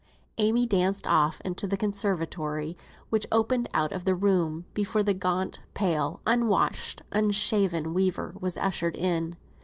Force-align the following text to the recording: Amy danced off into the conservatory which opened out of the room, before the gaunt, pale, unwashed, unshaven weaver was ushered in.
Amy 0.39 0.65
danced 0.65 1.05
off 1.07 1.39
into 1.45 1.67
the 1.67 1.77
conservatory 1.77 2.75
which 3.11 3.27
opened 3.31 3.69
out 3.71 3.91
of 3.91 4.03
the 4.03 4.15
room, 4.15 4.65
before 4.73 5.03
the 5.03 5.13
gaunt, 5.13 5.59
pale, 5.75 6.21
unwashed, 6.25 7.03
unshaven 7.11 7.93
weaver 7.93 8.33
was 8.41 8.57
ushered 8.57 8.95
in. 8.97 9.35